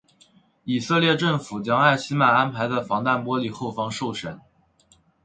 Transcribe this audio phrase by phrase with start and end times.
[0.63, 4.41] 以色列政府将艾希曼安排在防弹玻璃后方受审。